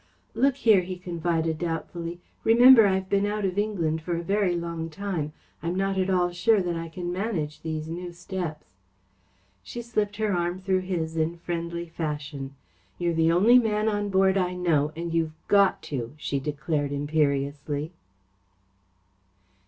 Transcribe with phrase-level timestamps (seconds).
[0.33, 4.89] "Look here," he confided doubtfully, "remember I've been out of England for a very long
[4.89, 5.31] time.
[5.61, 8.73] I'm not at all sure that I can manage these new steps."
[9.61, 12.55] She slipped her arm through his in friendly fashion.
[12.97, 17.91] "You're the only man on board I know, and you've got to," she declared imperiously.